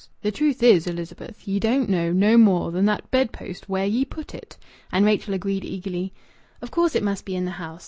The 0.23 0.31
truth 0.31 0.63
is, 0.63 0.87
Elizabeth, 0.87 1.47
ye 1.47 1.59
don't 1.59 1.87
know 1.87 2.11
no 2.11 2.35
more 2.35 2.71
than 2.71 2.85
that 2.85 3.11
bedpost 3.11 3.69
where 3.69 3.85
ye 3.85 4.03
put 4.03 4.33
it." 4.33 4.57
And 4.91 5.05
Rachel 5.05 5.35
agreed 5.35 5.63
eagerly 5.63 6.11
"Of 6.59 6.71
course 6.71 6.95
it 6.95 7.03
must 7.03 7.23
be 7.23 7.35
in 7.35 7.45
the 7.45 7.51
house! 7.61 7.79